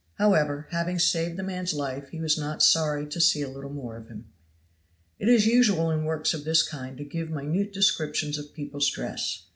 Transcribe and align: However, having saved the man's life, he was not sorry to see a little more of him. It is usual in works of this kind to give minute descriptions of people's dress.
However, 0.15 0.65
having 0.71 0.97
saved 0.97 1.37
the 1.37 1.43
man's 1.43 1.75
life, 1.75 2.09
he 2.09 2.19
was 2.19 2.35
not 2.35 2.63
sorry 2.63 3.05
to 3.05 3.21
see 3.21 3.43
a 3.43 3.47
little 3.49 3.69
more 3.69 3.97
of 3.97 4.07
him. 4.07 4.29
It 5.19 5.29
is 5.29 5.45
usual 5.45 5.91
in 5.91 6.05
works 6.05 6.33
of 6.33 6.43
this 6.43 6.67
kind 6.67 6.97
to 6.97 7.03
give 7.03 7.29
minute 7.29 7.71
descriptions 7.71 8.39
of 8.39 8.51
people's 8.55 8.89
dress. 8.89 9.45